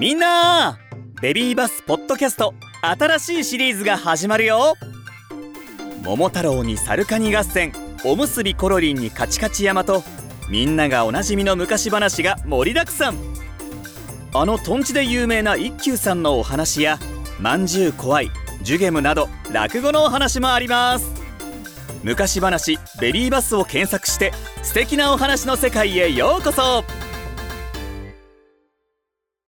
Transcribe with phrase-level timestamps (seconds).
[0.00, 0.78] みんな
[1.20, 4.76] ベビーバスポッドキャスト新しいシリーズが始まるよ。
[6.02, 10.02] 桃太郎にサルカニ合戦おむすびコロリンにカチカチ山と
[10.48, 13.18] みんながおなじみの昔話が盛りだくさん。
[14.32, 16.98] あのとんちで有名な一休さんのお話や
[17.38, 18.30] まんじゅう怖い
[18.62, 21.12] ジュゲムなど落語のお話もあります。
[22.02, 24.32] 昔話ベビーバスを検索して
[24.62, 26.84] 素敵なお話の世界へようこそ。